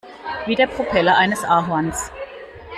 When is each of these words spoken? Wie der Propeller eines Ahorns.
Wie 0.47 0.55
der 0.55 0.65
Propeller 0.65 1.15
eines 1.15 1.43
Ahorns. 1.43 2.09